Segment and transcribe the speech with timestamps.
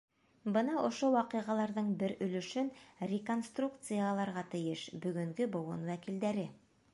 [0.53, 2.71] Бына ошо ваҡиғаларҙың бер өлөшөн
[3.11, 6.49] реконструкцияларға тейеш бөгөнгө быуын вәкилдәре.